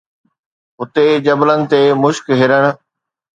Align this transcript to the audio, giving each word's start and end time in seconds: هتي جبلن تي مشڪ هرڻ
هتي 0.79 1.03
جبلن 1.25 1.61
تي 1.71 1.81
مشڪ 2.01 2.25
هرڻ 2.39 2.63